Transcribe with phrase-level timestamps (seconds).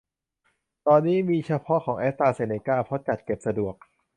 [0.87, 3.73] ตอนนี้มีเฉพาะของแอสตาเซเนก้า เพราะจัดเก็บสะดวก